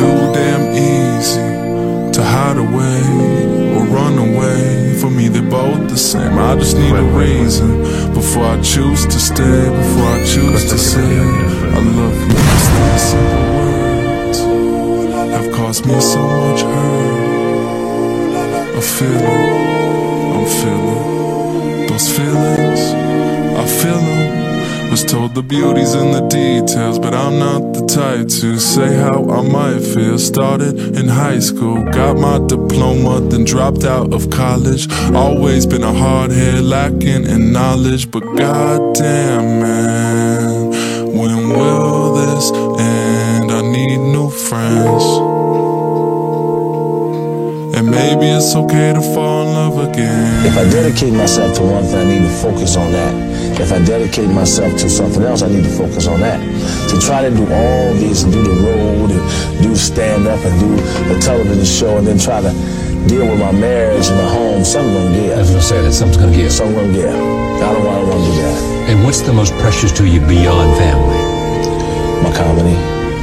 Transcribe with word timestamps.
too 0.00 0.32
damn 0.32 0.64
easy 0.72 1.50
to 2.16 2.22
hide 2.24 2.56
away 2.56 3.02
or 3.74 3.84
run 3.98 4.16
away. 4.16 4.96
For 4.98 5.10
me, 5.10 5.28
they're 5.28 5.42
both 5.42 5.90
the 5.90 5.96
same. 5.96 6.38
I 6.38 6.54
just 6.56 6.76
need 6.78 6.96
a 7.04 7.06
reason 7.24 7.70
before 8.14 8.46
I 8.54 8.56
choose 8.62 9.04
to 9.04 9.18
stay. 9.30 9.60
Before 9.80 10.08
I 10.16 10.18
choose 10.24 10.64
to 10.72 10.78
say 10.78 11.12
I 11.76 11.80
love 11.98 12.18
you. 12.28 12.34
Cause 12.50 12.66
these 12.76 13.04
simple 13.12 13.46
words 13.58 14.38
have 15.34 15.48
caused 15.58 15.84
me 15.84 16.00
so 16.00 16.22
much 16.44 16.62
hurt. 16.62 17.20
A 18.80 18.82
feeling, 18.96 19.50
I'm 20.34 20.46
feeling 20.60 20.99
Was 24.90 25.04
told 25.04 25.36
the 25.36 25.42
beauty's 25.42 25.94
in 25.94 26.10
the 26.10 26.26
details, 26.26 26.98
but 26.98 27.14
I'm 27.14 27.38
not 27.38 27.74
the 27.74 27.86
type 27.86 28.26
to 28.40 28.58
say 28.58 28.96
how 28.96 29.30
I 29.30 29.40
might 29.40 29.78
feel. 29.78 30.18
Started 30.18 30.96
in 30.98 31.06
high 31.06 31.38
school, 31.38 31.84
got 31.92 32.18
my 32.18 32.44
diploma, 32.44 33.20
then 33.20 33.44
dropped 33.44 33.84
out 33.84 34.12
of 34.12 34.30
college. 34.30 34.90
Always 35.14 35.64
been 35.64 35.84
a 35.84 35.92
hard 35.92 36.32
head, 36.32 36.64
lacking 36.64 37.24
in 37.24 37.52
knowledge, 37.52 38.10
but 38.10 38.24
goddamn 38.36 39.60
man, 39.60 40.70
when 41.16 41.50
will 41.50 42.14
this 42.14 42.50
end? 42.80 43.52
I 43.52 43.62
need 43.62 43.96
new 43.96 44.28
friends. 44.28 45.29
And 48.00 48.20
maybe 48.20 48.32
it's 48.32 48.54
okay 48.54 48.92
to 48.94 49.00
fall 49.12 49.46
in 49.46 49.52
love 49.52 49.90
again. 49.90 50.46
If 50.46 50.56
I 50.56 50.64
dedicate 50.64 51.12
myself 51.12 51.54
to 51.56 51.62
one 51.62 51.84
thing, 51.84 52.08
I 52.08 52.18
need 52.18 52.26
to 52.26 52.34
focus 52.40 52.76
on 52.76 52.92
that. 52.92 53.12
If 53.60 53.72
I 53.72 53.78
dedicate 53.84 54.30
myself 54.30 54.72
to 54.80 54.88
something 54.88 55.22
else, 55.22 55.42
I 55.42 55.48
need 55.48 55.64
to 55.64 55.70
focus 55.70 56.06
on 56.06 56.20
that. 56.20 56.40
To 56.90 56.98
try 56.98 57.28
to 57.28 57.30
do 57.30 57.44
all 57.52 57.92
these 57.94 58.22
and 58.22 58.32
do 58.32 58.42
the 58.42 58.56
road 58.64 59.10
and 59.10 59.62
do 59.62 59.76
stand 59.76 60.26
up 60.26 60.40
and 60.44 60.60
do 60.60 61.14
a 61.14 61.20
television 61.20 61.64
show 61.64 61.98
and 61.98 62.06
then 62.06 62.18
try 62.18 62.40
to 62.40 62.52
deal 63.06 63.26
with 63.26 63.38
my 63.38 63.52
marriage 63.52 64.08
and 64.08 64.16
my 64.16 64.32
home, 64.32 64.64
something 64.64 64.94
gonna 64.94 65.14
give. 65.14 65.32
I 65.32 65.40
was 65.40 65.50
going 65.50 65.60
to 65.60 65.66
say 65.66 65.82
that 65.82 65.92
something's 65.92 66.16
going 66.16 66.32
to 66.32 66.38
give. 66.38 66.52
Something 66.52 66.76
gonna 66.76 66.92
give. 66.92 67.08
I 67.08 67.72
don't, 67.72 67.86
I 67.86 68.00
don't 68.00 68.08
want 68.08 68.24
to 68.24 68.30
do 68.30 68.42
that. 68.42 68.88
And 68.88 69.04
what's 69.04 69.20
the 69.20 69.32
most 69.32 69.52
precious 69.60 69.92
to 70.00 70.08
you 70.08 70.20
beyond 70.20 70.72
family? 70.80 71.20
My 72.24 72.32
comedy. 72.32 72.76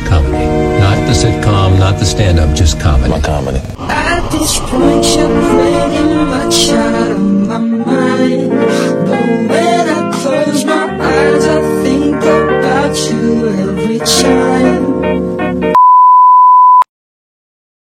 Comedy. 0.06 0.46
Not 0.78 1.02
the 1.10 1.14
sitcom, 1.18 1.80
not 1.80 1.98
the 1.98 2.06
stand 2.06 2.38
up, 2.40 2.56
just 2.56 2.80
comedy. 2.80 3.10
My 3.10 3.22
comedy. 3.22 3.62
Points 4.70 5.16
you're 5.16 5.28
breaking 5.28 6.16
much 6.28 6.70
out 6.70 7.12
of 7.12 7.20
my 7.22 7.58
mind 7.58 8.52
But 8.52 9.26
when 9.50 9.90
I 9.90 10.12
close 10.22 10.66
my 10.66 10.86
eyes 11.00 11.46
I 11.46 11.84
think 11.84 12.16
about 12.18 12.96
you 13.10 13.48
every 13.48 14.00
time. 14.00 14.47